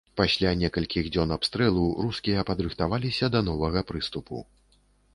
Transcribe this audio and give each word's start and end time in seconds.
Пасля 0.19 0.53
некалькіх 0.61 1.09
дзён 1.17 1.33
абстрэлу, 1.35 1.85
рускія 2.07 2.47
падрыхтаваліся 2.53 3.33
да 3.37 3.47
новага 3.53 3.89
прыступу. 3.93 4.47